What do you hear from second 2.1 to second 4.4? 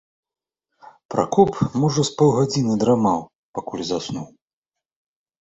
паўгадзіны драмаў, пакуль заснуў.